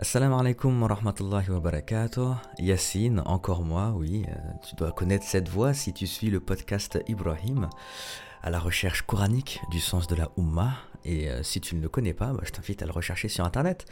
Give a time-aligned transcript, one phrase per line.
[0.00, 2.34] Assalamu alaikum wa rahmatullahi wa barakatuh.
[2.58, 4.34] Yassine, encore moi, oui, euh,
[4.66, 7.68] tu dois connaître cette voix si tu suis le podcast Ibrahim
[8.42, 10.72] à la recherche coranique du sens de la Ummah.
[11.04, 13.44] Et euh, si tu ne le connais pas, bah, je t'invite à le rechercher sur
[13.44, 13.84] internet.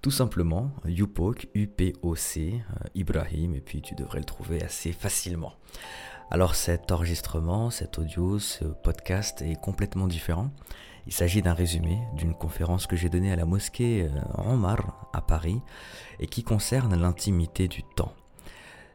[0.00, 5.52] Tout simplement, UPOC, U-P-O-C, euh, Ibrahim, et puis tu devrais le trouver assez facilement.
[6.30, 10.52] Alors cet enregistrement, cet audio, ce podcast est complètement différent.
[11.10, 15.20] Il s'agit d'un résumé d'une conférence que j'ai donnée à la mosquée euh, Omar à
[15.20, 15.60] Paris
[16.20, 18.14] et qui concerne l'intimité du temps.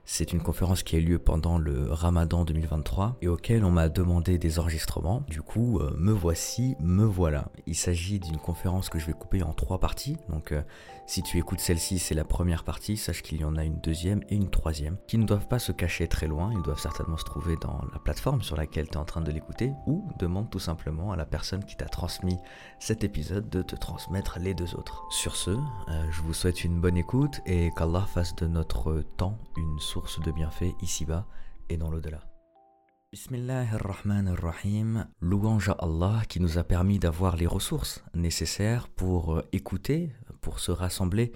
[0.06, 3.90] C'est une conférence qui a eu lieu pendant le Ramadan 2023 et auquel on m'a
[3.90, 5.24] demandé des enregistrements.
[5.28, 7.50] Du coup, euh, me voici, me voilà.
[7.68, 10.16] Il s'agit d'une conférence que je vais couper en trois parties.
[10.54, 10.62] Euh,
[11.08, 12.98] si tu écoutes celle-ci, c'est la première partie.
[12.98, 15.72] Sache qu'il y en a une deuxième et une troisième qui ne doivent pas se
[15.72, 16.52] cacher très loin.
[16.52, 19.32] Ils doivent certainement se trouver dans la plateforme sur laquelle tu es en train de
[19.32, 22.38] l'écouter ou demande tout simplement à la personne qui t'a transmis
[22.80, 25.06] cet épisode de te transmettre les deux autres.
[25.12, 29.38] Sur ce, euh, je vous souhaite une bonne écoute et qu'Allah fasse de notre temps
[29.58, 31.28] une source de bienfaits ici-bas
[31.70, 32.22] et dans l'au-delà.
[33.16, 35.08] Bismillahirrahmanirrahim.
[35.22, 40.12] Louange à Allah qui nous a permis d'avoir les ressources nécessaires pour euh, écouter,
[40.46, 41.34] pour se rassembler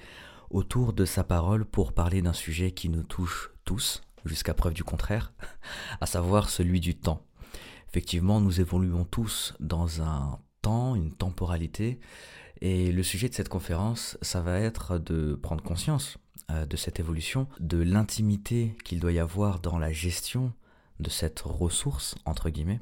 [0.51, 4.83] autour de sa parole pour parler d'un sujet qui nous touche tous, jusqu'à preuve du
[4.83, 5.33] contraire,
[6.01, 7.25] à savoir celui du temps.
[7.87, 11.99] Effectivement, nous évoluons tous dans un temps, une temporalité,
[12.61, 16.19] et le sujet de cette conférence, ça va être de prendre conscience
[16.51, 20.53] euh, de cette évolution, de l'intimité qu'il doit y avoir dans la gestion
[20.99, 22.81] de cette ressource, entre guillemets,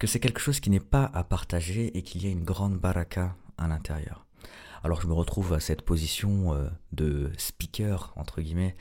[0.00, 2.76] que c'est quelque chose qui n'est pas à partager et qu'il y a une grande
[2.76, 4.27] baraka à l'intérieur.
[4.84, 8.76] Alors je me retrouve à cette position euh, de speaker, entre guillemets,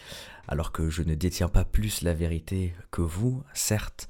[0.48, 4.08] alors que je ne détiens pas plus la vérité que vous, certes.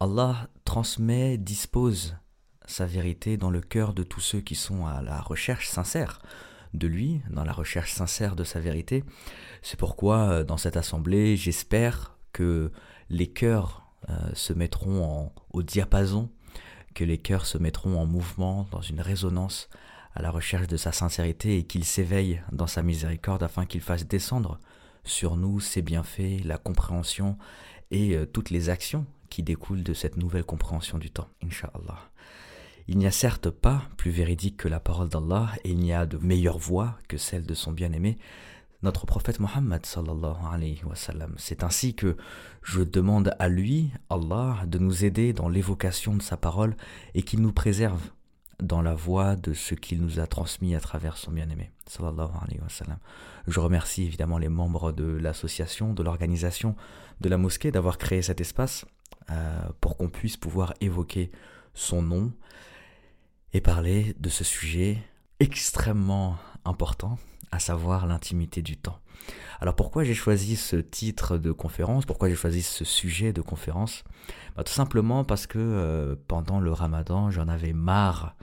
[0.00, 2.16] Allah transmet, dispose
[2.66, 6.20] sa vérité dans le cœur de tous ceux qui sont à la recherche sincère
[6.72, 9.04] de lui, dans la recherche sincère de sa vérité.
[9.62, 12.72] C'est pourquoi, euh, dans cette assemblée, j'espère que
[13.10, 16.30] les cœurs euh, se mettront au diapason,
[16.94, 19.68] que les cœurs se mettront en mouvement, dans une résonance
[20.14, 24.06] à la recherche de sa sincérité et qu'il s'éveille dans sa miséricorde afin qu'il fasse
[24.06, 24.58] descendre
[25.02, 27.36] sur nous ses bienfaits, la compréhension
[27.90, 31.98] et euh, toutes les actions qui découlent de cette nouvelle compréhension du temps, Inch'Allah.
[32.86, 36.06] Il n'y a certes pas plus véridique que la parole d'Allah et il n'y a
[36.06, 38.18] de meilleure voix que celle de son bien-aimé,
[38.82, 41.34] notre prophète Mohammed sallallahu alayhi wa sallam.
[41.38, 42.16] C'est ainsi que
[42.62, 46.76] je demande à lui, Allah, de nous aider dans l'évocation de sa parole
[47.14, 48.10] et qu'il nous préserve
[48.60, 51.70] dans la voie de ce qu'il nous a transmis à travers son bien-aimé.
[53.46, 56.76] Je remercie évidemment les membres de l'association, de l'organisation
[57.20, 58.84] de la mosquée d'avoir créé cet espace
[59.30, 61.30] euh, pour qu'on puisse pouvoir évoquer
[61.74, 62.32] son nom
[63.52, 64.98] et parler de ce sujet
[65.40, 67.18] extrêmement important,
[67.50, 68.98] à savoir l'intimité du temps.
[69.60, 74.04] Alors pourquoi j'ai choisi ce titre de conférence Pourquoi j'ai choisi ce sujet de conférence?
[74.56, 78.36] Bah, Tout simplement parce que euh, pendant le ramadan, j'en avais marre,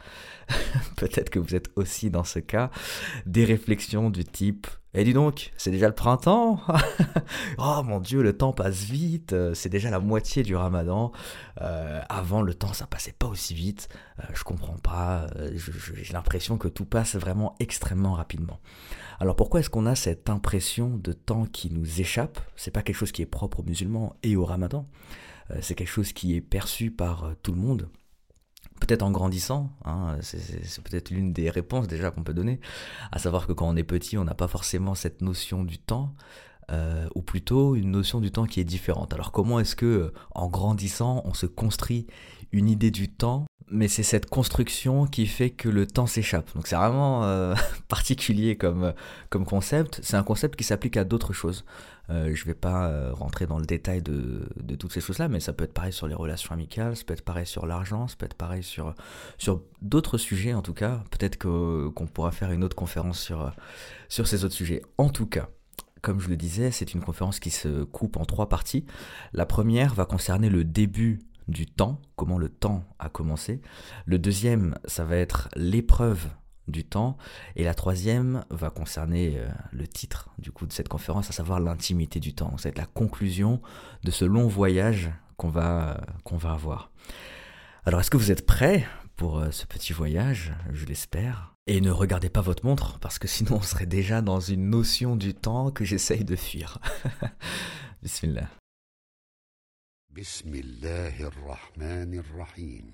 [0.98, 2.72] peut-être que vous êtes aussi dans ce cas,
[3.26, 6.60] des réflexions du type et dis donc, c'est déjà le printemps
[7.58, 11.14] Oh mon dieu, le temps passe vite, euh, c'est déjà la moitié du ramadan.
[11.62, 13.88] Euh, avant, le temps, ça passait pas aussi vite.
[14.20, 18.60] Euh, je comprends pas, j'ai l'impression que tout passe vraiment extrêmement rapidement.
[19.22, 22.40] Alors pourquoi est-ce qu'on a cette impression de temps qui nous échappe?
[22.58, 24.88] C'est pas quelque chose qui est propre aux musulmans et au ramadan.
[25.62, 27.88] c'est quelque chose qui est perçu par tout le monde
[28.82, 32.60] peut-être en grandissant, hein, c'est peut-être l'une des réponses déjà qu'on peut donner,
[33.12, 36.14] à savoir que quand on est petit, on n'a pas forcément cette notion du temps,
[36.72, 39.14] euh, ou plutôt une notion du temps qui est différente.
[39.14, 42.08] Alors comment est-ce que, en grandissant, on se construit
[42.52, 46.54] une idée du temps, mais c'est cette construction qui fait que le temps s'échappe.
[46.54, 47.56] Donc c'est vraiment euh,
[47.88, 48.94] particulier comme,
[49.30, 50.00] comme concept.
[50.04, 51.64] C'est un concept qui s'applique à d'autres choses.
[52.10, 55.30] Euh, je ne vais pas euh, rentrer dans le détail de, de toutes ces choses-là,
[55.30, 58.08] mais ça peut être pareil sur les relations amicales, ça peut être pareil sur l'argent,
[58.10, 58.94] ça peut être pareil sur,
[59.38, 61.04] sur d'autres sujets en tout cas.
[61.10, 63.54] Peut-être qu'on pourra faire une autre conférence sur,
[64.10, 64.82] sur ces autres sujets.
[64.98, 65.48] En tout cas,
[66.02, 68.86] comme je le disais, c'est une conférence qui se coupe en trois parties.
[69.34, 73.62] La première va concerner le début du temps, comment le temps a commencé.
[74.06, 76.28] Le deuxième, ça va être l'épreuve
[76.68, 77.18] du temps.
[77.56, 81.60] Et la troisième va concerner euh, le titre du coup de cette conférence, à savoir
[81.60, 82.58] l'intimité du temps.
[82.58, 83.62] Ça va être la conclusion
[84.04, 86.92] de ce long voyage qu'on va, qu'on va avoir.
[87.86, 90.54] Alors est-ce que vous êtes prêts pour euh, ce petit voyage?
[90.72, 91.51] Je l'espère.
[91.67, 95.17] Et ne regardez pas votre montre, parce que sinon on serait déjà dans une notion
[95.17, 96.79] du temps que j'essaye de fuir.
[98.03, 98.49] Bismillah.
[100.17, 102.85] بسم الله الرحمن الرحيم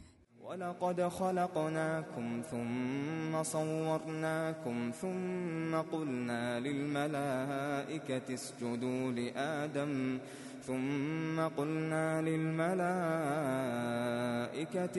[0.40, 10.18] ولقد خلقناكم ثم صورناكم ثم قلنا للملائكة اسجدوا لآدم
[10.67, 12.77] ثم قلنا للملائكة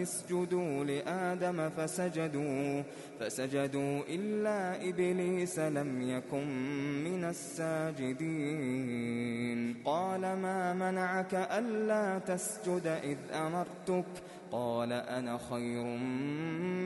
[0.03, 2.83] اسجدوا لآدم فسجدوا
[3.21, 6.47] فسجدوا إلا إبليس لم يكن
[7.05, 8.79] من الساجدين.
[9.85, 14.05] قال ما منعك ألا تسجد إذ أمرتك؟
[14.53, 15.85] قال أنا خير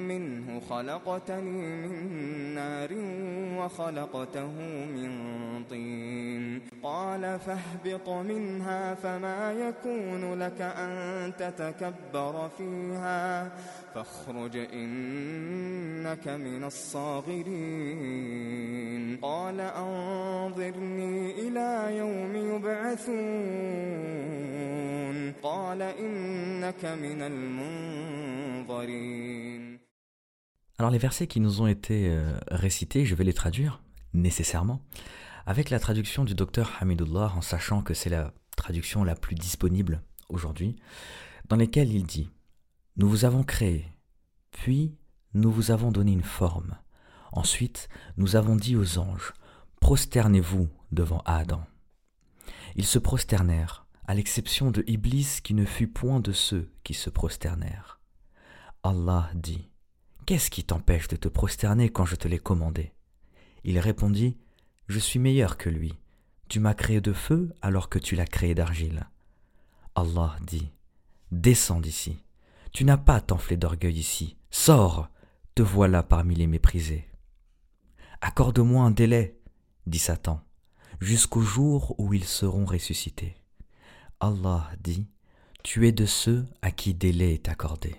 [0.08, 2.90] منه خلقتني من نار
[3.58, 4.52] وخلقته
[4.86, 5.12] من
[5.64, 6.60] طين.
[6.82, 13.52] قال فاهبط منها فما يكون لك أن تتكبر فيها.
[13.94, 18.02] فاخرج إنك من الصاغرين.
[19.22, 24.31] قال أنظرني إلى يوم يبعثون.
[25.43, 28.97] قال إنك من المنظرين
[30.79, 33.81] Alors les versets qui nous ont été euh, récités, je vais les traduire
[34.13, 34.81] nécessairement
[35.47, 40.01] avec la traduction du docteur Hamidullah en sachant que c'est la traduction la plus disponible
[40.29, 40.75] aujourd'hui,
[41.47, 42.29] dans lesquelles il dit
[42.97, 43.85] Nous vous avons créé,
[44.51, 44.95] puis
[45.33, 46.77] nous vous avons donné une forme.
[47.31, 47.87] Ensuite,
[48.17, 49.33] nous avons dit aux anges
[49.79, 51.63] Prosternez-vous devant Adam.
[52.75, 57.10] Ils se prosternèrent, à l'exception de Iblis qui ne fut point de ceux qui se
[57.10, 58.00] prosternèrent.
[58.82, 59.68] Allah dit
[60.26, 62.92] Qu'est-ce qui t'empêche de te prosterner quand je te l'ai commandé?
[63.64, 64.36] Il répondit
[64.88, 65.94] Je suis meilleur que lui.
[66.48, 69.06] Tu m'as créé de feu alors que tu l'as créé d'argile.
[69.94, 70.70] Allah dit
[71.30, 72.22] Descends d'ici.
[72.72, 74.36] Tu n'as pas t'enfler d'orgueil ici.
[74.50, 75.08] Sors
[75.54, 77.08] Te voilà parmi les méprisés.
[78.20, 79.38] Accorde-moi un délai,
[79.86, 80.40] dit Satan,
[81.00, 83.41] jusqu'au jour où ils seront ressuscités.
[84.24, 85.08] Allah dit
[85.64, 87.96] Tu es de ceux à qui délai est accordé.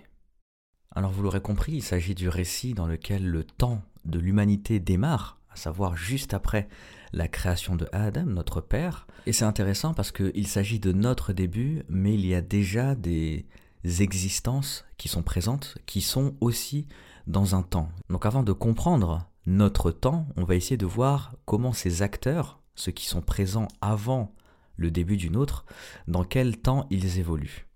[0.90, 5.38] Alors vous l'aurez compris, il s'agit du récit dans lequel le temps de l'humanité démarre,
[5.50, 6.66] à savoir juste après
[7.12, 9.06] la création de Adam, notre Père.
[9.26, 13.44] Et c'est intéressant parce qu'il s'agit de notre début, mais il y a déjà des
[13.84, 16.86] existences qui sont présentes, qui sont aussi
[17.26, 17.90] dans un temps.
[18.08, 22.92] Donc avant de comprendre notre temps, on va essayer de voir comment ces acteurs, ceux
[22.92, 24.32] qui sont présents avant
[24.76, 25.64] le début d'une autre,
[26.08, 27.66] dans quel temps ils évoluent.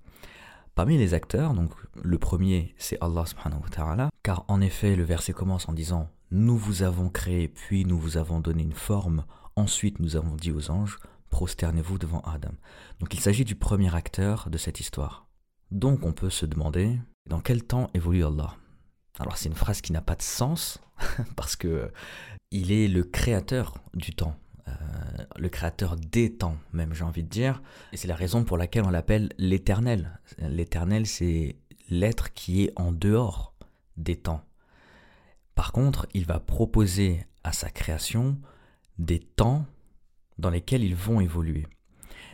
[0.74, 5.02] Parmi les acteurs, donc le premier c'est Allah subhanahu wa ta'ala, car en effet le
[5.02, 9.24] verset commence en disant Nous vous avons créé, puis nous vous avons donné une forme,
[9.56, 10.98] ensuite nous avons dit aux anges
[11.30, 12.52] Prosternez-vous devant Adam.
[13.00, 15.26] Donc il s'agit du premier acteur de cette histoire.
[15.70, 18.54] Donc on peut se demander dans quel temps évolue Allah?
[19.18, 20.80] Alors c'est une phrase qui n'a pas de sens
[21.36, 21.90] parce que
[22.50, 24.36] il est le créateur du temps.
[24.68, 27.62] Euh, le créateur des temps, même j'ai envie de dire.
[27.92, 30.20] Et c'est la raison pour laquelle on l'appelle l'éternel.
[30.38, 31.56] L'éternel, c'est
[31.90, 33.54] l'être qui est en dehors
[33.96, 34.44] des temps.
[35.54, 38.38] Par contre, il va proposer à sa création
[38.98, 39.66] des temps
[40.38, 41.66] dans lesquels ils vont évoluer.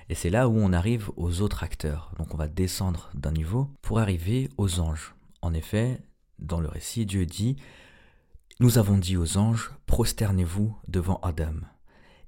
[0.08, 2.12] Et c'est là où on arrive aux autres acteurs.
[2.18, 5.14] Donc on va descendre d'un niveau pour arriver aux anges.
[5.40, 6.00] En effet,
[6.38, 7.56] dans le récit, Dieu dit,
[8.60, 11.54] Nous avons dit aux anges, prosternez-vous devant Adam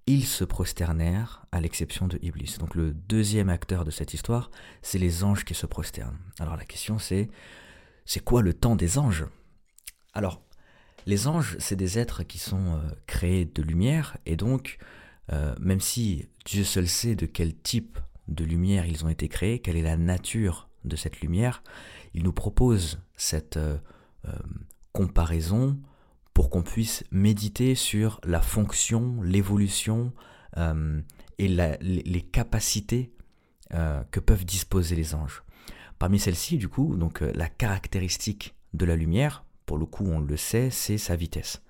[0.06, 2.56] ils se prosternèrent, à l'exception de Iblis.
[2.58, 4.50] Donc le deuxième acteur de cette histoire,
[4.82, 6.18] c'est les anges qui se prosternent.
[6.38, 7.28] Alors la question c'est,
[8.04, 9.26] c'est quoi le temps des anges?
[10.14, 10.42] Alors,
[11.06, 14.78] les anges, c'est des êtres qui sont euh, créés de lumière, et donc,
[15.32, 17.98] euh, même si Dieu seul sait de quel type
[18.28, 21.62] de lumière ils ont été créés, quelle est la nature de cette lumière,
[22.14, 23.78] il nous propose cette euh,
[24.92, 25.78] comparaison
[26.36, 30.12] pour qu'on puisse méditer sur la fonction, l'évolution
[30.58, 31.00] euh,
[31.38, 33.10] et les, capacités
[33.72, 35.42] euh, que peuvent disposer les anges.
[35.98, 40.20] Parmi celles-ci, du coup, donc euh, la caractéristique de la lumière, pour le coup, on
[40.20, 41.62] le sait, c'est sa vitesse.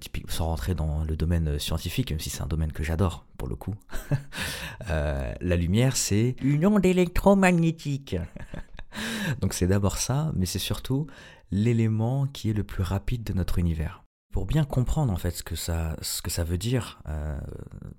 [0.00, 3.46] typique, sans rentrer dans le domaine scientifique, même si c'est un domaine que j'adore, pour
[3.46, 3.76] le coup.
[4.88, 8.16] la lumière, c'est une onde électromagnétique.
[9.40, 11.06] Donc c'est d'abord ça, mais c'est surtout
[11.50, 14.02] l'élément qui est le plus rapide de notre univers.
[14.32, 17.38] Pour bien comprendre en fait ce que ça, veut dire, euh,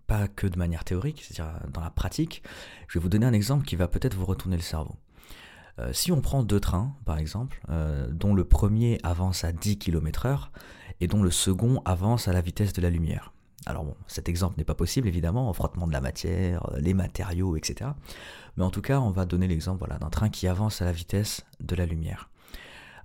[0.06, 2.44] pas que de manière théorique, c'est-à-dire dans la pratique,
[2.88, 4.96] je vais vous donner un exemple qui va peut-être vous retourner le cerveau.
[5.80, 9.78] Euh, si on prend deux trains, par exemple, euh, dont le premier avance à 10
[9.78, 10.50] km/h
[11.00, 13.34] et dont le second avance à la vitesse de la lumière.
[13.66, 17.58] Alors bon, cet exemple n'est pas possible évidemment, en frottement de la matière, les matériaux,
[17.58, 17.92] etc.
[18.56, 21.46] Mais en tout cas, on va donner l'exemple d'un train qui avance à la vitesse
[21.60, 22.30] de la lumière.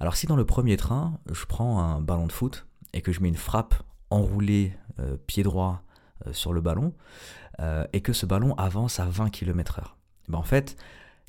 [0.03, 3.21] Alors si dans le premier train, je prends un ballon de foot et que je
[3.21, 3.77] mets une frappe
[4.11, 5.85] enroulée euh, pied droit
[6.27, 6.93] euh, sur le ballon,
[7.61, 9.95] euh, et que ce ballon avance à 20 km/h,
[10.27, 10.75] ben en fait,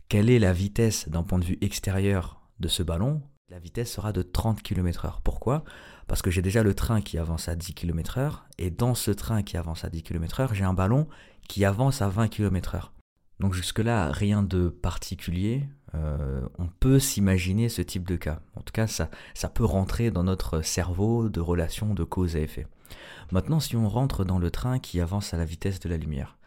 [0.10, 3.22] quelle est la vitesse d'un point de vue extérieur de ce ballon?
[3.50, 5.20] La vitesse sera de 30 km/h.
[5.24, 5.64] Pourquoi?
[6.08, 9.44] Parce que j'ai déjà le train qui avance à 10 km/h, et dans ce train
[9.44, 11.08] qui avance à 10 km/h, j'ai un ballon
[11.48, 12.90] qui avance à 20 km/h.
[13.44, 15.68] Donc jusque-là, rien de particulier.
[15.96, 18.40] Euh, on peut s'imaginer ce type de cas.
[18.56, 19.10] En tout cas, ça,
[19.54, 22.68] peut rentrer dans notre cerveau de relation de cause à effet.
[23.34, 26.38] Maintenant, si on rentre dans le train qui avance à la vitesse de la lumière,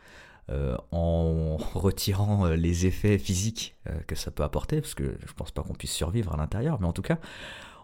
[0.49, 3.76] euh, en retirant euh, les effets physiques
[4.07, 6.81] que ça peut apporter, parce que je ne pense pas qu'on puisse survivre à l'intérieur,
[6.81, 7.19] mais en tout cas,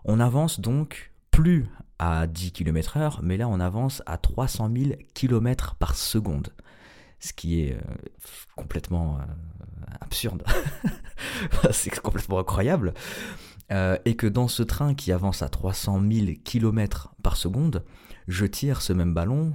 [0.07, 1.67] on avance donc plus
[1.99, 6.49] à 10 km/h, mais là on avance à 300 000 km par seconde
[7.23, 7.81] ce qui est euh,
[8.57, 9.23] complètement euh,
[10.01, 10.43] absurde.
[11.71, 12.95] c'est complètement incroyable.
[13.71, 17.85] Euh, et que dans ce train qui avance à 300 000 km par seconde,
[18.29, 19.55] je tire ce même ballon,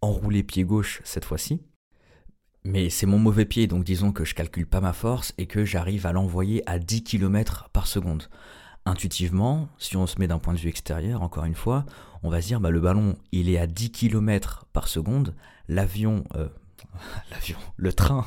[0.00, 1.62] enroulé pied gauche cette fois-ci.
[2.64, 5.64] Mais c'est mon mauvais pied, donc disons que je calcule pas ma force et que
[5.64, 8.28] j'arrive à l'envoyer à 10 km par seconde.
[8.84, 11.86] Intuitivement, si on se met d'un point de vue extérieur, encore une fois,
[12.22, 15.34] on va se dire bah, le ballon il est à 10 km par seconde,
[15.68, 16.24] l'avion,
[17.30, 18.26] l'avion, le train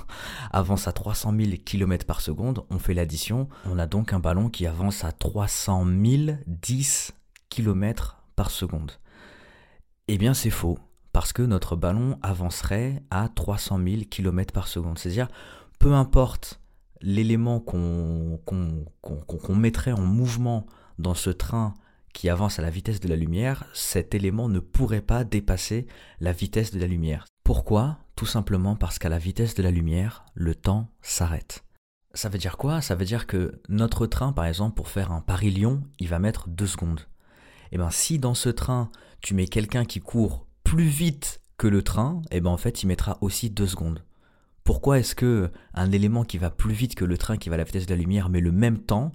[0.51, 4.49] avance à 300 000 km par seconde, on fait l'addition, on a donc un ballon
[4.49, 7.13] qui avance à 300 010
[7.49, 8.91] km par seconde.
[10.07, 10.77] Eh bien c'est faux,
[11.11, 14.99] parce que notre ballon avancerait à 300 000 km par seconde.
[14.99, 15.29] C'est-à-dire,
[15.79, 16.59] peu importe
[17.01, 18.39] l'élément qu'on
[19.55, 20.65] mettrait en mouvement
[20.99, 21.73] dans ce train
[22.13, 25.85] qui avance à la vitesse de la lumière, cet élément ne pourrait pas dépasser
[26.19, 27.25] la vitesse de la lumière.
[27.43, 27.99] Pourquoi?
[28.15, 31.65] Tout simplement parce qu'à la vitesse de la lumière, le temps s'arrête.
[32.13, 32.81] Ça veut dire quoi?
[32.81, 36.47] Ça veut dire que notre train, par exemple, pour faire un Paris-Lyon, il va mettre
[36.47, 37.01] deux secondes.
[37.71, 38.89] Et eh bien si dans ce train,
[39.21, 42.83] tu mets quelqu'un qui court plus vite que le train, et eh ben en fait,
[42.83, 44.03] il mettra aussi deux secondes.
[44.63, 47.57] Pourquoi est-ce que un élément qui va plus vite que le train qui va à
[47.57, 49.11] la vitesse de la lumière met le même temps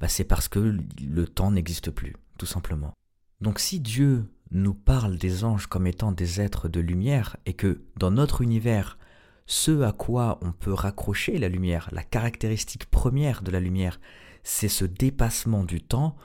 [0.00, 2.92] bah, C'est parce que le temps n'existe plus, tout simplement.
[3.40, 7.82] Donc si Dieu nous parle des anges comme étant des êtres de lumière et que
[7.96, 8.98] dans notre univers,
[9.46, 13.98] ce à quoi on peut raccrocher la lumière, la caractéristique première de la lumière,
[14.44, 16.16] c'est ce dépassement du temps,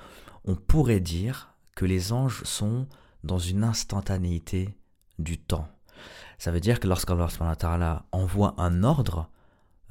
[0.46, 2.88] on pourrait dire que les anges sont
[3.24, 4.78] dans une instantanéité
[5.20, 5.68] du temps.
[6.38, 9.30] Ça veut dire que lorsqu'Allah envoie un ordre,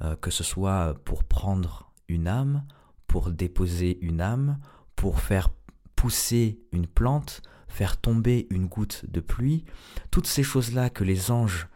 [0.01, 2.65] euh, que ce soit pour prendre une âme,
[3.07, 4.59] pour déposer une âme,
[4.95, 5.49] pour faire
[5.95, 9.65] pousser une plante, faire tomber une goutte de pluie,
[10.11, 11.67] toutes ces choses-là que les anges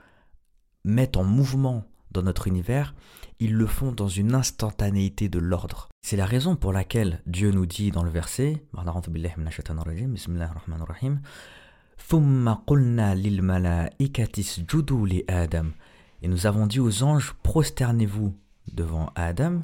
[0.83, 2.93] mettent en mouvement dans notre univers,
[3.39, 5.89] ils le font dans une instantanéité de l'ordre.
[6.01, 8.65] C'est la raison pour laquelle Dieu nous dit dans le verset,
[16.23, 18.35] et nous avons dit aux anges, prosternez-vous
[18.73, 19.61] devant Adam,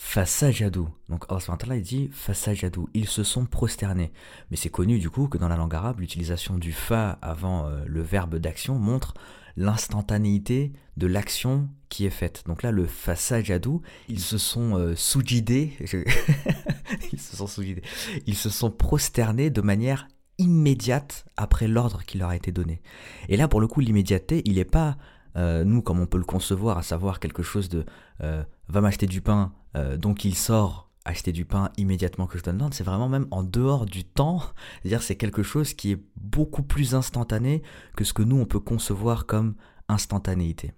[0.00, 0.88] Fasajadou.
[1.08, 2.88] Donc Allah il dit Fasajadou.
[2.94, 4.12] Ils se sont prosternés.
[4.50, 7.82] Mais c'est connu du coup que dans la langue arabe, l'utilisation du fa avant euh,
[7.84, 9.14] le verbe d'action montre
[9.56, 12.44] l'instantanéité de l'action qui est faite.
[12.46, 15.72] Donc là, le fasajadou, ils se sont euh, soujidés,
[17.12, 17.82] ils se sont soujidés,
[18.26, 20.06] ils se sont prosternés de manière
[20.38, 22.82] immédiate après l'ordre qui leur a été donné.
[23.28, 24.96] Et là, pour le coup, l'immédiateté, il n'est pas
[25.36, 27.84] euh, nous, comme on peut le concevoir, à savoir quelque chose de
[28.22, 32.42] euh, va m'acheter du pain, euh, donc il sort acheter du pain immédiatement que je
[32.42, 34.42] donne l'ordre, c'est vraiment même en dehors du temps,
[34.82, 37.62] c'est-à-dire c'est quelque chose qui est beaucoup plus instantané
[37.96, 39.54] que ce que nous on peut concevoir comme
[39.88, 40.72] instantanéité.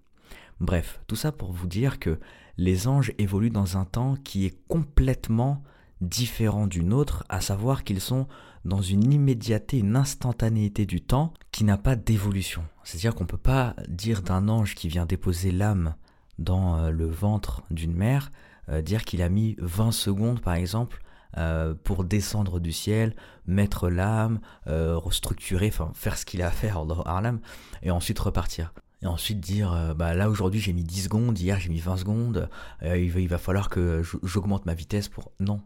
[0.61, 2.21] Bref, tout ça pour vous dire que
[2.59, 5.63] les anges évoluent dans un temps qui est complètement
[6.01, 8.27] différent du nôtre, à savoir qu'ils sont
[8.65, 12.63] dans une immédiateté, une instantanéité du temps qui n'a pas d'évolution.
[12.85, 15.95] C'est-à-dire qu'on ne peut pas dire d'un ange qui vient déposer l'âme
[16.39, 18.31] dans euh, le ventre d'une mère,
[18.69, 21.03] euh, dire qu'il a mis 20 secondes par exemple
[21.37, 23.15] euh, pour descendre du ciel,
[23.47, 27.41] mettre l'âme, restructurer, enfin faire ce qu'il a à faire, Harlem,
[27.83, 28.73] et ensuite repartir.
[29.03, 32.51] Et ensuite dire, bah là aujourd'hui j'ai mis 10 secondes, hier j'ai mis 20 secondes,
[32.83, 35.33] il, va, il va falloir que j'augmente ma vitesse pour...
[35.41, 35.63] Non,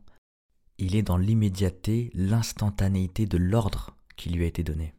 [0.79, 4.95] il est dans l'immédiateté, l'instantanéité de l'ordre qui lui a été donné.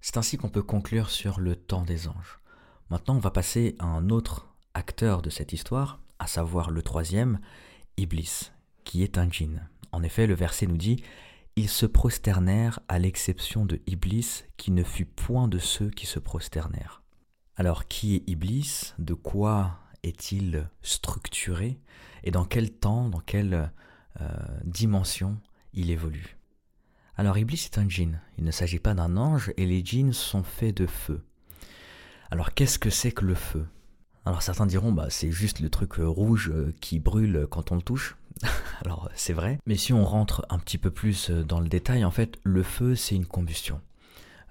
[0.00, 2.40] C'est ainsi qu'on peut conclure sur le temps des anges.
[2.90, 7.40] Maintenant, on va passer à un autre acteur de cette histoire, à savoir le troisième,
[7.96, 8.50] Iblis,
[8.84, 9.68] qui est un djinn.
[9.92, 11.02] En effet, le verset nous dit
[11.56, 16.18] Ils se prosternèrent à l'exception de Iblis, qui ne fut point de ceux qui se
[16.18, 17.02] prosternèrent.
[17.56, 18.94] Alors, qui est Iblis?
[18.98, 21.78] De quoi est-il structuré?
[22.24, 23.70] Et dans quel temps, dans quelle
[24.20, 24.28] euh,
[24.64, 25.38] dimension
[25.72, 26.36] il évolue?
[27.16, 30.42] Alors Iblis est un djinn, il ne s'agit pas d'un ange et les djinns sont
[30.42, 31.24] faits de feu.
[32.30, 33.66] Alors qu'est-ce que c'est que le feu?
[34.26, 37.76] Alors certains diront bah c'est juste le truc euh, rouge euh, qui brûle quand on
[37.76, 38.16] le touche.
[38.84, 42.10] Alors c'est vrai, mais si on rentre un petit peu plus dans le détail, en
[42.10, 43.80] fait, le feu c'est une combustion.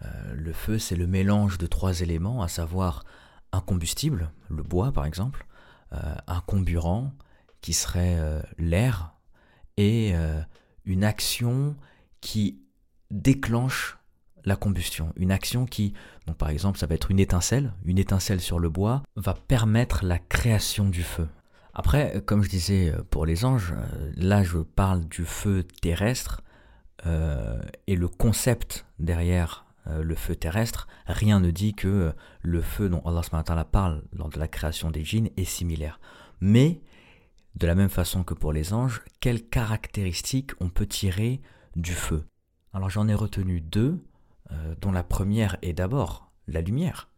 [0.06, 3.03] Euh, le feu c'est le mélange de trois éléments, à savoir
[3.51, 5.46] un combustible, le bois par exemple,
[5.94, 7.13] euh, un comburant
[7.62, 9.13] qui serait euh, l'air,
[9.77, 10.13] et
[10.86, 11.75] une action
[12.22, 12.62] qui
[13.10, 13.98] déclenche
[14.46, 15.14] la combustion.
[15.16, 15.94] Une action qui,
[16.28, 20.06] donc par exemple, ça va être une étincelle, une étincelle sur le bois, va permettre
[20.06, 21.28] la création du feu.
[21.74, 26.42] Après, comme je disais euh, pour les anges, euh, là je parle du feu terrestre
[27.06, 33.02] euh, et le concept derrière le feu terrestre, rien ne dit que le feu dont
[33.02, 36.00] Allah parle lors de la création des djinns est similaire.
[36.40, 36.80] Mais,
[37.56, 41.42] de la même façon que pour les anges, quelles caractéristiques on peut tirer
[41.76, 42.24] du feu?
[42.72, 44.02] Alors j'en ai retenu deux,
[44.82, 47.10] dont la première est d'abord la lumière.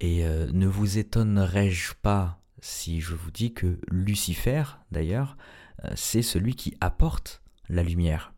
[0.00, 5.36] Et ne vous étonnerais-je pas si je vous dis que Lucifer, d'ailleurs,
[5.84, 8.32] euh, c'est celui qui apporte la lumière.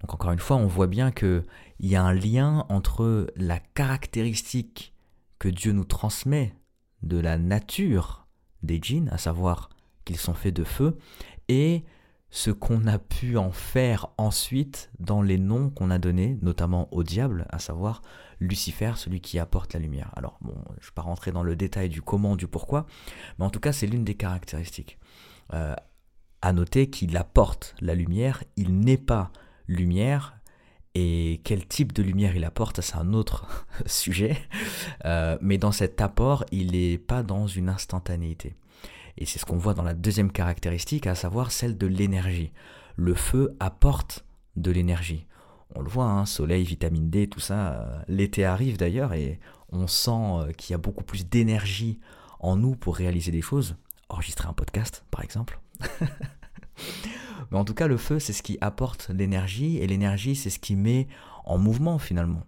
[0.00, 1.44] Donc encore une fois, on voit bien qu'il
[1.80, 4.94] y a un lien entre la caractéristique
[5.38, 6.54] que Dieu nous transmet
[7.02, 8.26] de la nature
[8.62, 9.70] des djinns, à savoir
[10.04, 10.98] qu'ils sont faits de feu,
[11.48, 11.84] et
[12.30, 17.02] ce qu'on a pu en faire ensuite dans les noms qu'on a donnés, notamment au
[17.02, 18.02] diable, à savoir
[18.40, 20.12] Lucifer, celui qui apporte la lumière.
[20.14, 22.86] Alors, bon, je ne vais pas rentrer dans le détail du comment, du pourquoi,
[23.38, 24.98] mais en tout cas, c'est l'une des caractéristiques.
[25.54, 25.74] Euh,
[26.42, 29.32] à noter qu'il apporte la lumière, il n'est pas
[29.66, 30.38] lumière,
[30.94, 34.36] et quel type de lumière il apporte, c'est un autre sujet,
[35.04, 38.54] euh, mais dans cet apport, il n'est pas dans une instantanéité.
[39.18, 42.52] Et c'est ce qu'on voit dans la deuxième caractéristique, à savoir celle de l'énergie.
[42.96, 44.24] Le feu apporte
[44.56, 45.28] de l'énergie
[45.74, 47.72] on le voit, hein, soleil, vitamine D, tout ça.
[47.72, 49.38] Euh, l'été arrive d'ailleurs et
[49.70, 51.98] on sent euh, qu'il y a beaucoup plus d'énergie
[52.40, 53.76] en nous pour réaliser des choses.
[54.08, 55.60] Enregistrer un podcast, par exemple.
[57.50, 60.58] Mais en tout cas, le feu, c'est ce qui apporte l'énergie et l'énergie, c'est ce
[60.58, 61.08] qui met
[61.44, 62.44] en mouvement finalement.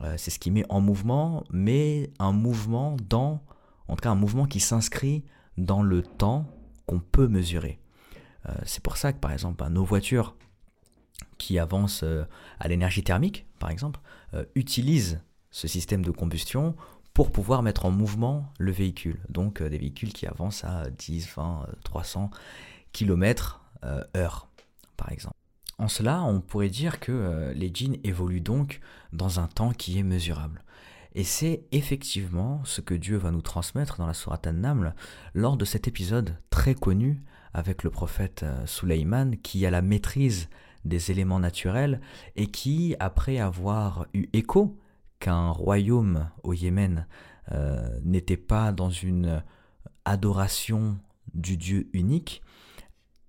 [0.00, 3.42] Euh, c'est ce qui met en mouvement, mais un mouvement dans,
[3.88, 5.24] en tout cas, un mouvement qui s'inscrit
[5.58, 6.46] dans le temps
[6.86, 7.78] qu'on peut mesurer.
[8.64, 10.34] c'est pour ça que, par exemple, bah, nos voitures,
[11.42, 12.24] qui avance euh,
[12.60, 14.00] à l'énergie thermique, par exemple,
[14.34, 16.76] euh, utilise ce système de combustion
[17.14, 19.20] pour pouvoir mettre en mouvement le véhicule.
[19.28, 22.30] Donc euh, des véhicules qui avancent à 10, 20, 300
[22.92, 23.60] km
[24.14, 24.48] heure,
[24.96, 25.34] par exemple.
[25.78, 28.80] En cela, on pourrait dire que les djinns évoluent donc
[29.12, 30.62] dans un temps qui est mesurable.
[31.14, 34.94] Et c'est effectivement ce que Dieu va nous transmettre dans la Sourate An-Naml
[35.34, 37.22] lors de cet épisode très connu
[37.52, 40.48] avec le prophète Suleiman qui a la maîtrise
[40.84, 42.00] des éléments naturels
[42.36, 44.78] et qui, après avoir eu écho
[45.20, 47.06] qu'un royaume au Yémen
[47.52, 49.42] euh, n'était pas dans une
[50.04, 50.98] adoration
[51.34, 52.42] du Dieu unique,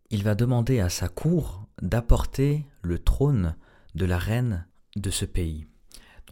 [0.09, 3.55] il va demander à sa cour d'apporter le trône
[3.95, 4.65] de la reine
[4.95, 5.67] de ce pays.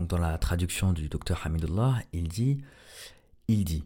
[0.08, 2.64] Dans la traduction du docteur Hamidullah, il dit
[3.48, 3.84] il dit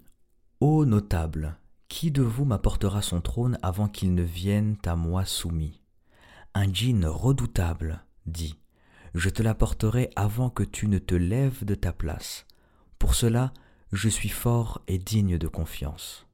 [0.62, 1.58] Ô notable,
[1.90, 5.82] qui de vous m'apportera son trône avant qu'il ne vienne à moi soumis?
[6.54, 8.58] Un djinn redoutable dit
[9.14, 12.46] Je te l'apporterai avant que tu ne te lèves de ta place.
[12.98, 13.52] Pour cela,
[13.92, 16.28] je suis fort et digne de confiance.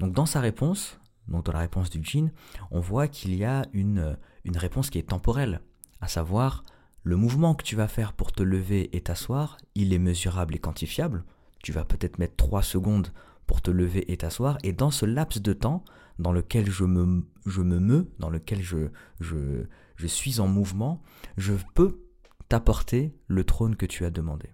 [0.00, 0.98] Donc dans sa réponse,
[1.28, 2.32] donc dans la réponse du djinn,
[2.72, 5.60] on voit qu'il y a une, une réponse qui est temporelle,
[6.00, 6.64] à savoir
[7.06, 10.58] le mouvement que tu vas faire pour te lever et t'asseoir, il est mesurable et
[10.58, 11.24] quantifiable.
[11.62, 13.12] Tu vas peut-être mettre 3 secondes
[13.46, 15.84] pour te lever et t'asseoir, et dans ce laps de temps,
[16.18, 18.88] dans lequel je me, je me meus, dans lequel je,
[19.20, 21.00] je, je suis en mouvement,
[21.36, 22.00] je peux
[22.48, 24.50] t'apporter le trône que tu as demandé.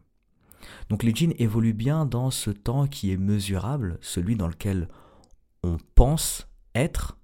[0.90, 4.90] Donc les djinns évoluent bien dans ce temps qui est mesurable, celui dans lequel
[5.62, 7.16] on pense être,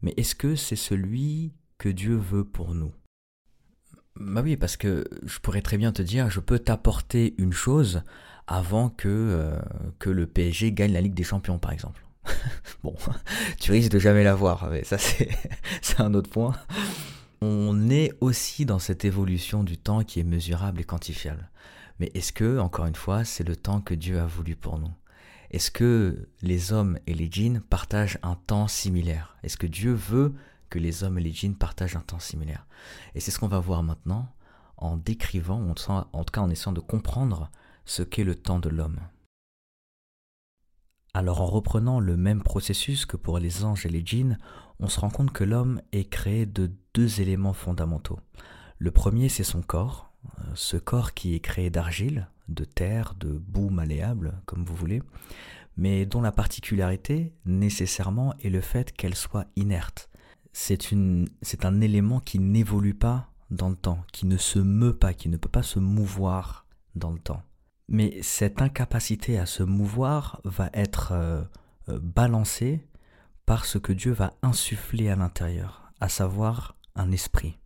[0.00, 2.94] mais est-ce que c'est celui que Dieu veut pour nous?
[4.16, 8.02] Bah oui, parce que je pourrais très bien te dire, je peux t'apporter une chose
[8.46, 9.58] avant que, euh,
[9.98, 12.04] que le PSG gagne la Ligue des Champions, par exemple.
[12.82, 12.94] bon,
[13.60, 14.98] tu risques de jamais l'avoir, mais ça
[15.82, 16.56] c'est un autre point.
[17.40, 21.48] On est aussi dans cette évolution du temps qui est mesurable et quantifiable.
[21.98, 24.92] Mais est-ce que, encore une fois, c'est le temps que Dieu a voulu pour nous?
[25.50, 29.36] Est-ce que les hommes et les djinns partagent un temps similaire?
[29.42, 30.34] Est-ce que Dieu veut
[30.70, 32.66] que les hommes et les djinns partagent un temps similaire
[33.14, 34.28] Et c'est ce qu'on va voir maintenant
[34.76, 37.50] en décrivant, en tout cas en essayant de comprendre
[37.84, 39.00] ce qu'est le temps de l'homme.
[41.12, 44.38] Alors en reprenant le même processus que pour les anges et les djinns,
[44.78, 48.20] on se rend compte que l'homme est créé de deux éléments fondamentaux.
[48.78, 53.32] Le premier, c'est son corps, euh, ce corps qui est créé d'argile, de terre, de
[53.32, 55.02] boue malléable, comme vous voulez,
[55.76, 60.09] mais dont la particularité, nécessairement, est le fait qu'elle soit inerte.
[60.52, 65.28] C'est un élément qui n'évolue pas dans le temps, qui ne se meut pas, qui
[65.28, 67.42] ne peut pas se mouvoir dans le temps.
[67.88, 71.42] Mais cette incapacité à se mouvoir va être euh,
[71.88, 72.86] euh, balancée
[73.46, 77.58] par ce que Dieu va insuffler à l'intérieur, à savoir un esprit.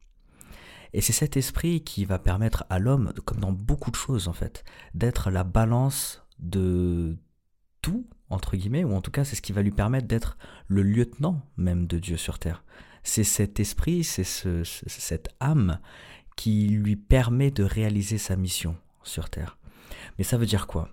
[0.95, 4.33] Et c'est cet esprit qui va permettre à l'homme, comme dans beaucoup de choses en
[4.33, 7.19] fait, d'être la balance de
[7.83, 10.83] tout, entre guillemets, ou en tout cas c'est ce qui va lui permettre d'être le
[10.83, 12.65] lieutenant même de Dieu sur terre.
[13.03, 15.79] C'est cet esprit, c'est cette âme
[16.37, 19.59] qui lui permet de réaliser sa mission sur terre.
[20.19, 20.89] Mais ça veut dire quoi?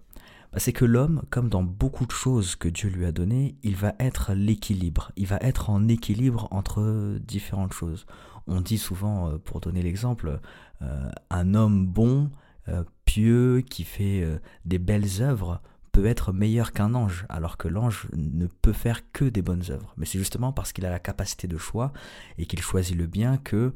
[0.52, 3.76] Bah, C'est que l'homme, comme dans beaucoup de choses que Dieu lui a données, il
[3.76, 5.12] va être l'équilibre.
[5.15, 8.06] Il va être en équilibre entre différentes choses.
[8.48, 10.39] On dit souvent, euh, pour donner l'exemple,
[10.82, 12.32] euh, un homme bon,
[12.67, 14.26] euh, pieux, qui fait
[14.65, 19.25] des belles œuvres, peut être meilleur qu'un ange, alors que l'ange ne peut faire que
[19.25, 19.93] des bonnes œuvres.
[19.97, 21.91] Mais c'est justement parce qu'il a la capacité de choix
[22.38, 23.73] et qu'il choisit le bien que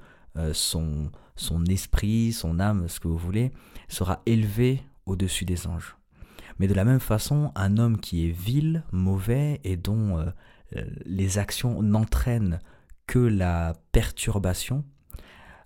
[0.53, 3.51] son, son esprit, son âme, ce que vous voulez,
[3.87, 5.95] sera élevé au-dessus des anges.
[6.59, 10.25] Mais de la même façon, un homme qui est vil, mauvais et dont euh,
[10.75, 12.59] euh, les actions n'entraînent
[13.07, 14.83] que la perturbation,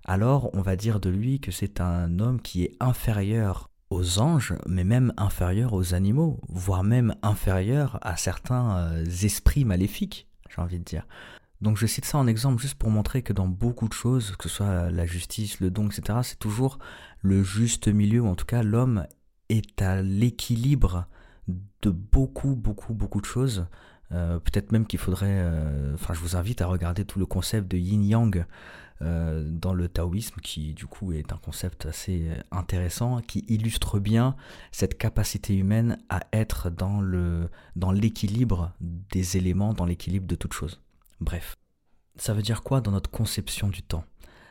[0.04, 4.54] alors on va dire de lui que c'est un homme qui est inférieur aux anges,
[4.66, 10.78] mais même inférieur aux animaux, voire même inférieur à certains euh, esprits maléfiques, j'ai envie
[10.78, 11.06] de dire.
[11.60, 14.48] Donc je cite ça en exemple juste pour montrer que dans beaucoup de choses, que
[14.48, 16.78] ce soit la justice, le don, etc., c'est toujours
[17.20, 19.06] le juste milieu, en tout cas l'homme
[19.50, 21.06] est à l'équilibre
[21.82, 23.66] de beaucoup, beaucoup, beaucoup de choses.
[24.12, 25.38] Euh, peut-être même qu'il faudrait...
[25.40, 28.44] Euh, enfin, je vous invite à regarder tout le concept de yin-yang
[29.02, 34.36] euh, dans le taoïsme, qui du coup est un concept assez intéressant, qui illustre bien
[34.72, 40.80] cette capacité humaine à être dans l'équilibre dans des éléments, dans l'équilibre de toute chose.
[41.20, 41.56] Bref.
[42.16, 44.04] Ça veut dire quoi dans notre conception du temps?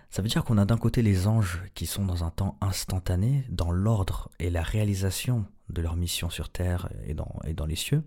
[0.10, 3.46] Ça veut dire qu'on a d'un côté les anges qui sont dans un temps instantané,
[3.50, 7.76] dans l'ordre et la réalisation de leur mission sur Terre et dans, et dans les
[7.76, 8.04] cieux.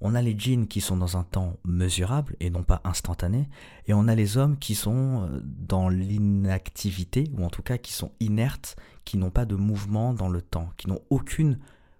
[0.00, 3.48] On a les djinns qui sont dans un temps mesurable et non pas instantané.
[3.86, 7.92] Et on a les hommes qui sont euh, dans l'inactivité, ou en tout cas qui
[7.92, 11.58] sont inertes, qui n'ont pas de mouvement dans le temps, qui n'ont aucune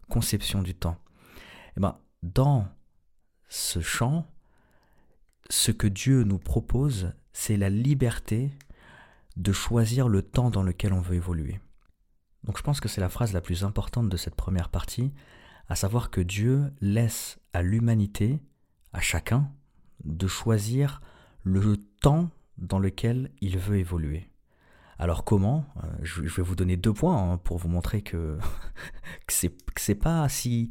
[0.09, 0.97] conception du temps.
[0.97, 2.67] Et eh ben, dans
[3.49, 4.27] ce champ,
[5.51, 8.51] ce que Dieu nous propose, c'est la liberté
[9.37, 11.61] de choisir le temps dans lequel on veut évoluer.
[12.45, 15.13] Donc je pense que c'est la phrase la plus importante de cette première partie,
[15.71, 18.43] à savoir que Dieu laisse à l'humanité,
[18.93, 19.51] à chacun,
[20.05, 21.01] de choisir
[21.45, 22.29] le temps
[22.59, 24.29] dans lequel il veut évoluer.
[24.99, 25.65] Alors comment?
[25.85, 28.37] Euh, Je vais vous donner deux points hein, pour vous montrer que,
[29.27, 30.71] que c'est pas si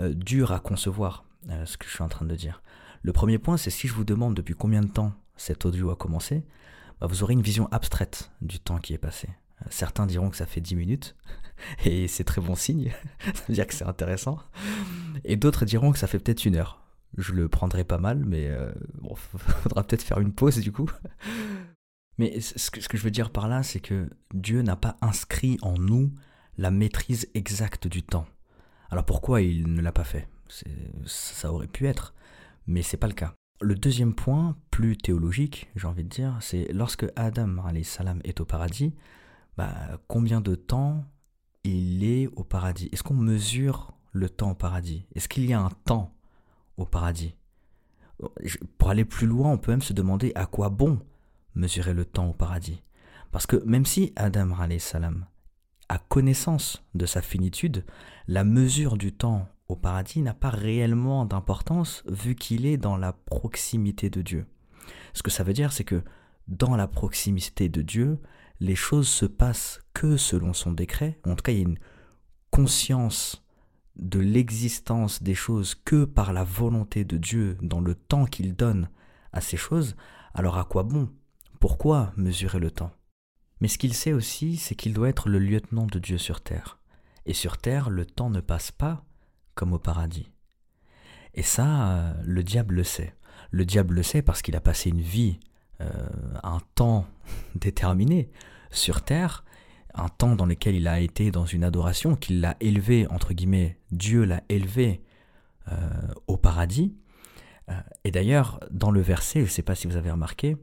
[0.00, 2.62] euh, dur à concevoir euh, ce que je suis en train de dire.
[3.02, 5.96] Le premier point, c'est si je vous demande depuis combien de temps cet audio a
[5.96, 6.46] commencé,
[7.00, 9.28] bah, vous aurez une vision abstraite du temps qui est passé.
[9.70, 11.16] Certains diront que ça fait 10 minutes,
[11.84, 12.92] et c'est très bon signe,
[13.34, 14.38] ça veut dire que c'est intéressant.
[15.24, 16.84] Et d'autres diront que ça fait peut-être une heure.
[17.16, 19.14] Je le prendrai pas mal, mais euh, bon,
[19.62, 20.90] faudra peut-être faire une pause du coup.
[22.18, 25.78] Mais ce que, je veux dire par là, c'est que Dieu n'a pas inscrit en
[25.78, 26.12] nous
[26.56, 28.26] la maîtrise exacte du temps.
[28.90, 30.28] Alors pourquoi il ne l'a pas fait?
[31.06, 32.14] Ça aurait pu être,
[32.66, 33.34] mais c'est pas le cas.
[33.60, 37.56] Le deuxième point, plus théologique, j'ai envie de dire, c'est lorsque Adam
[38.24, 38.94] est au paradis,
[39.58, 41.04] bah, combien de temps
[41.64, 42.88] il est au paradis?
[42.92, 45.04] Est-ce qu'on mesure le temps au paradis?
[45.16, 46.14] Est-ce qu'il y a un temps
[46.76, 47.34] au paradis?
[48.78, 51.00] Pour aller plus loin, on peut même se demander à quoi bon
[51.56, 52.84] mesurer le temps au paradis.
[53.32, 55.26] Parce que même si Adam salam
[55.88, 57.84] a connaissance de sa finitude,
[58.28, 63.12] la mesure du temps au paradis n'a pas réellement d'importance vu qu'il est dans la
[63.12, 64.46] proximité de Dieu.
[65.14, 66.04] Ce que ça veut dire, c'est que
[66.46, 68.20] dans la proximité de Dieu,
[68.60, 71.20] les choses se passent que selon son décret.
[71.26, 71.78] En tout cas, il y a une
[72.50, 73.44] conscience
[73.96, 78.88] de l'existence des choses que par la volonté de Dieu dans le temps qu'il donne
[79.32, 79.96] à ces choses.
[80.34, 81.10] Alors à quoi bon?
[81.60, 82.92] Pourquoi mesurer le temps?
[83.60, 86.78] Mais ce qu'il sait aussi, c'est qu'il doit être le lieutenant de Dieu sur terre.
[87.26, 89.04] Et sur terre, le temps ne passe pas
[89.54, 90.30] comme au paradis.
[91.34, 93.14] Et ça, euh, le diable le sait.
[93.50, 95.40] Le diable le sait parce qu'il a passé une vie,
[95.80, 97.06] un temps
[97.54, 98.30] déterminé
[98.70, 99.44] sur Terre,
[99.94, 103.78] un temps dans lequel il a été dans une adoration, qu'il l'a élevé, entre guillemets,
[103.90, 105.02] Dieu l'a élevé
[105.70, 105.76] euh,
[106.26, 106.94] au paradis.
[108.04, 110.56] et d'ailleurs, dans le verset, je ne sais pas si vous avez remarqué,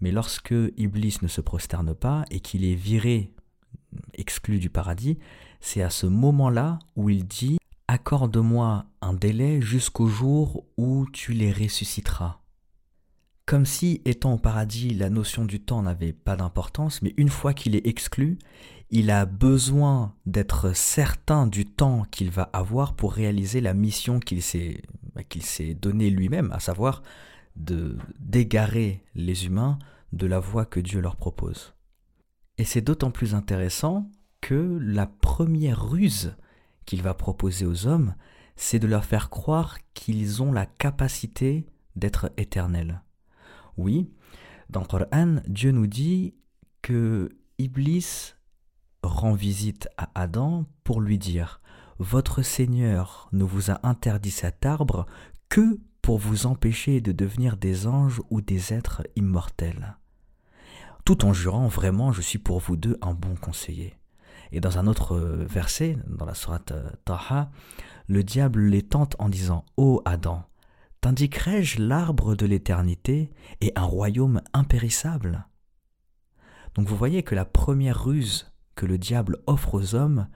[0.00, 3.32] mais lorsque Iblis ne se prosterne pas et qu'il est viré,
[4.14, 5.18] exclu du paradis,
[5.60, 11.52] c'est à ce moment-là où il dit Accorde-moi un délai jusqu'au jour où tu les
[11.52, 12.40] ressusciteras.
[13.46, 17.54] Comme si, étant au paradis, la notion du temps n'avait pas d'importance, mais une fois
[17.54, 18.38] qu'il est exclu,
[18.90, 24.42] il a besoin d'être certain du temps qu'il va avoir pour réaliser la mission qu'il
[24.42, 24.82] s'est
[25.14, 27.02] bah, qu'il donnée lui-même, à savoir
[27.56, 29.78] d'égarer les humains
[30.12, 31.74] de la voie que Dieu leur propose.
[32.58, 36.36] Et c'est d'autant plus intéressant que la première ruse
[36.84, 38.14] qu'il va proposer aux hommes,
[38.56, 43.02] c'est de leur faire croire qu'ils ont la capacité d'être éternels.
[43.76, 44.10] Oui,
[44.70, 46.34] dans le Coran, Dieu nous dit
[46.82, 48.34] que Iblis
[49.02, 51.60] rend visite à Adam pour lui dire
[51.98, 55.06] Votre Seigneur ne vous a interdit cet arbre
[55.48, 59.96] que pour vous empêcher de devenir des anges ou des êtres immortels.
[61.04, 63.94] Tout en jurant vraiment je suis pour vous deux un bon conseiller.
[64.52, 66.72] Et dans un autre verset, dans la sourate
[67.04, 67.50] Taha,
[68.08, 70.44] le diable les tente en disant Ô Adam,
[71.06, 75.46] t'indiquerai-je l'arbre de l'éternité et un royaume impérissable?
[76.74, 80.26] Donc vous voyez que la première ruse que le diable offre aux hommes,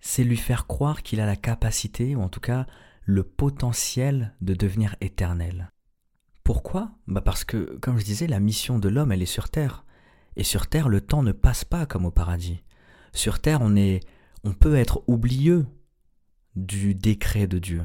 [0.00, 2.66] c'est lui faire croire qu'il a la capacité, ou en tout cas
[3.04, 5.70] le potentiel de devenir éternel.
[6.42, 6.90] Pourquoi?
[7.06, 9.84] Bah Parce que, comme je disais, la mission de l'homme, elle est sur Terre.
[10.34, 12.64] Et sur Terre, le temps ne passe pas comme au paradis.
[13.12, 14.00] Sur Terre, on, est,
[14.42, 15.66] on peut être oublieux
[16.56, 17.84] du décret de Dieu.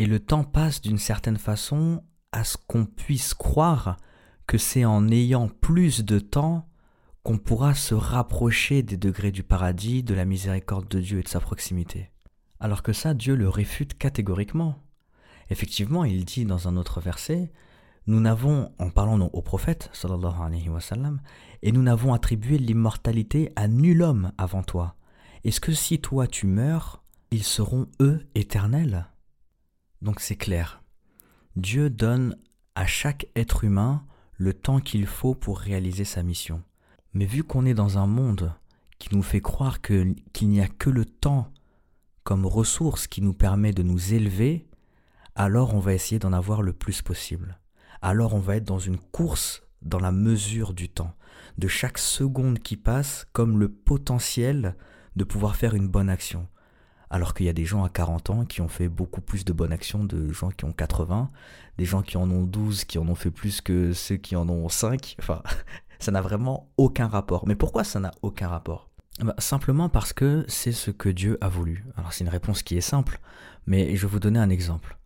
[0.00, 3.98] Et le temps passe d'une certaine façon à ce qu'on puisse croire
[4.46, 6.66] que c'est en ayant plus de temps
[7.22, 11.28] qu'on pourra se rapprocher des degrés du paradis, de la miséricorde de Dieu et de
[11.28, 12.10] sa proximité.
[12.60, 14.82] Alors que ça, Dieu le réfute catégoriquement.
[15.50, 17.52] Effectivement, il dit dans un autre verset,
[18.06, 19.90] nous n'avons, en parlant au prophète,
[21.60, 24.96] et nous n'avons attribué l'immortalité à nul homme avant toi.
[25.44, 29.10] Est-ce que si toi tu meurs, ils seront eux éternels?
[30.02, 30.82] Donc c'est clair.
[31.56, 32.36] Dieu donne
[32.74, 36.62] à chaque être humain le temps qu'il faut pour réaliser sa mission.
[37.12, 38.54] Mais vu qu'on est dans un monde
[38.98, 41.52] qui nous fait croire qu'il n'y a que le temps
[42.22, 44.68] comme ressource qui nous permet de nous élever,
[45.34, 47.58] alors on va essayer d'en avoir le plus possible.
[48.02, 51.14] Alors on va être dans une course dans la mesure du temps,
[51.58, 54.76] de chaque seconde qui passe comme le potentiel
[55.16, 56.46] de pouvoir faire une bonne action.
[57.10, 59.52] Alors qu'il y a des gens à 40 ans qui ont fait beaucoup plus de
[59.52, 61.30] bonnes actions de gens qui ont 80,
[61.76, 64.48] des gens qui en ont 12 qui en ont fait plus que ceux qui en
[64.48, 65.16] ont 5.
[65.18, 65.42] Enfin,
[65.98, 67.46] ça n'a vraiment aucun rapport.
[67.46, 68.90] Mais pourquoi ça n'a aucun rapport?
[69.18, 71.84] Bah, Simplement parce que c'est ce que Dieu a voulu.
[71.96, 73.20] Alors c'est une réponse qui est simple,
[73.66, 74.96] mais je vais vous donner un exemple.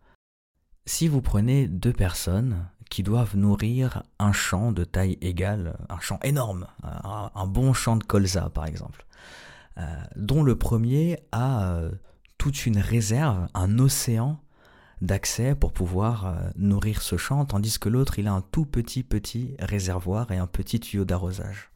[0.85, 6.19] Si vous prenez deux personnes qui doivent nourrir un champ de taille égale, un champ
[6.23, 9.05] énorme, un, bon champ de colza par exemple,
[10.15, 11.91] dont le premier a euh,
[12.37, 14.39] toute une réserve, un océan
[15.01, 19.03] d'accès pour pouvoir euh, nourrir ce champ, tandis que l'autre, il a un tout petit
[19.03, 21.69] petit réservoir et un petit tuyau d'arrosage.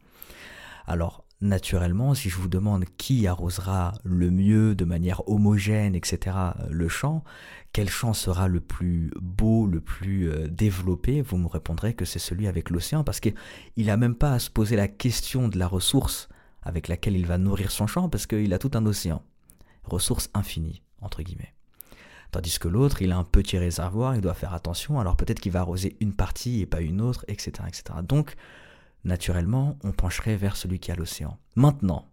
[0.88, 6.36] Alors, naturellement, si je vous demande qui arrosera le mieux, de manière homogène, etc.,
[6.70, 7.24] le champ,
[7.74, 12.20] quel champ sera le plus beau, le plus euh, développé, vous me répondrez que c'est
[12.20, 13.36] celui avec l'océan, parce qu'il
[13.78, 16.30] n'a même pas à se poser la question de la ressource
[16.62, 19.24] avec laquelle il va nourrir son champ, parce qu'il a tout un océan.
[19.84, 21.54] Ressource infinie, entre guillemets.
[22.32, 25.52] Tandis que l'autre, il a un petit réservoir, il doit faire attention, alors peut-être qu'il
[25.52, 27.52] va arroser une partie et pas une autre, etc.
[27.68, 27.84] etc.
[28.04, 28.36] Donc,
[29.04, 31.40] naturellement, on pencherait vers celui qui a l'océan.
[31.56, 32.08] Maintenant,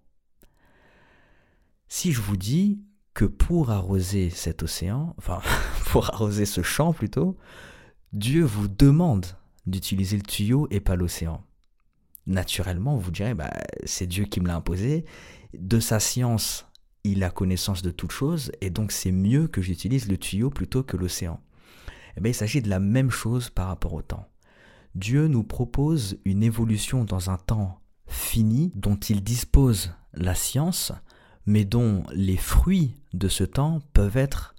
[1.88, 2.80] si je vous dis
[3.12, 5.40] que pour arroser cet océan, enfin,
[5.86, 7.36] pour arroser ce champ plutôt,
[8.12, 9.26] Dieu vous demande
[9.66, 11.44] d'utiliser le tuyau et pas l'océan.
[12.26, 13.52] Naturellement, vous direz, bah,
[13.84, 15.04] c'est Dieu qui me l'a imposé.
[15.56, 16.66] De sa science,
[17.04, 20.82] il a connaissance de toutes choses et donc c'est mieux que j'utilise le tuyau plutôt
[20.82, 21.40] que l'océan.
[22.16, 24.26] Eh bien, il s'agit de la même chose par rapport au temps.
[24.94, 30.92] Dieu nous propose une évolution dans un temps fini dont il dispose la science,
[31.44, 34.54] mais dont les fruits de ce temps peuvent être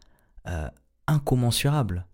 [0.48, 0.70] euh,
[1.08, 2.06] incommensurables.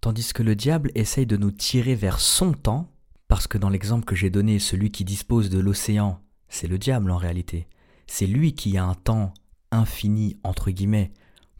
[0.00, 2.90] Tandis que le diable essaye de nous tirer vers son temps,
[3.32, 7.10] parce que dans l'exemple que j'ai donné, celui qui dispose de l'océan, c'est le diable
[7.10, 7.66] en réalité.
[8.06, 9.32] C'est lui qui a un temps
[9.70, 11.12] infini, entre guillemets,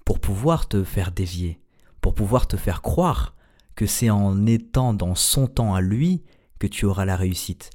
[0.05, 1.63] pour pouvoir te faire dévier,
[2.03, 3.35] pour pouvoir te faire croire
[3.75, 6.25] que c'est en étant dans son temps à lui
[6.59, 7.71] que tu auras la réussite,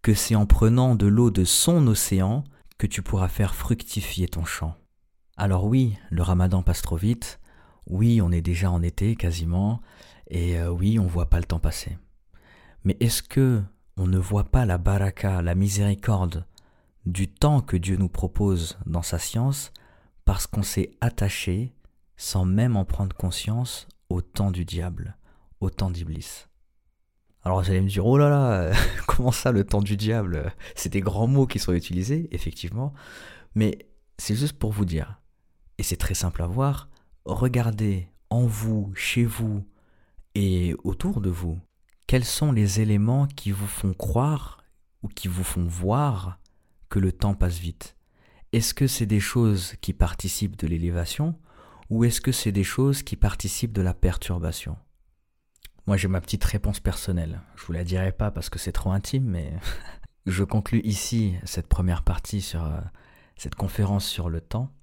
[0.00, 2.44] que c'est en prenant de l'eau de son océan
[2.78, 4.76] que tu pourras faire fructifier ton champ.
[5.36, 7.40] Alors oui, le ramadan passe trop vite,
[7.88, 9.80] oui, on est déjà en été quasiment,
[10.28, 11.98] et euh, oui, on voit pas le temps passer.
[12.84, 13.62] Mais est-ce que
[13.96, 16.46] on ne voit pas la baraka, la miséricorde
[17.06, 19.72] du temps que Dieu nous propose dans sa science
[20.24, 21.74] parce qu'on s'est attaché,
[22.16, 25.16] sans même en prendre conscience, au temps du diable,
[25.60, 26.46] au temps d'Iblis?
[27.42, 28.72] Alors vous allez me dire, oh là là,
[29.06, 30.52] comment ça le temps du diable?
[30.74, 32.92] C'est des grands mots qui sont utilisés, effectivement.
[33.54, 35.20] Mais c'est juste pour vous dire,
[35.78, 36.88] et c'est très simple à voir,
[37.24, 39.66] regardez en vous, chez vous
[40.34, 41.58] et autour de vous,
[42.10, 44.64] quels sont les éléments qui vous font croire
[45.04, 46.40] ou qui vous font voir
[46.88, 47.94] que le temps passe vite?
[48.52, 51.38] Est-ce que c'est des choses qui participent de l'élévation
[51.88, 54.76] ou est-ce que c'est des choses qui participent de la perturbation?
[55.86, 57.42] Moi j'ai ma petite réponse personnelle.
[57.54, 59.52] Je vous la dirai pas parce que c'est trop intime, mais
[60.26, 62.80] je conclus ici cette première partie sur euh,
[63.36, 64.74] cette conférence sur le temps.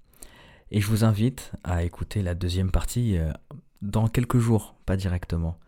[0.71, 3.33] Et je vous invite à écouter la deuxième partie euh,
[3.81, 5.59] dans quelques jours, pas directement.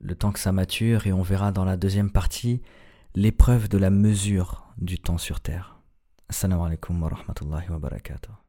[0.00, 2.62] Le temps que ça mature et on verra dans la deuxième partie
[3.14, 5.80] l'épreuve de la mesure du temps sur Terre.
[6.28, 8.45] Assalamu alaikum wa rahmatullahi wa barakatuh.